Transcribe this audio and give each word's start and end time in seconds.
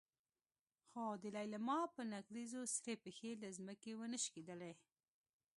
خو 0.87 1.05
د 1.21 1.23
لېلما 1.35 1.79
په 1.95 2.01
نکريزو 2.13 2.61
سرې 2.75 2.93
پښې 3.03 3.31
له 3.41 3.49
ځمکې 3.57 3.91
ونه 3.95 4.17
شکېدلې. 4.25 4.73